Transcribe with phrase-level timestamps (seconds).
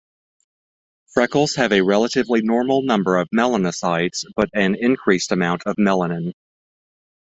[1.13, 6.33] Freckles have a relatively normal number of melanocytes but an increased "amount" of melanin.